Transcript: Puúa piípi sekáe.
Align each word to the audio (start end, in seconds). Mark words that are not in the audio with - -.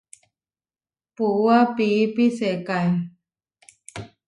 Puúa 1.15 1.59
piípi 1.75 2.25
sekáe. 2.37 2.91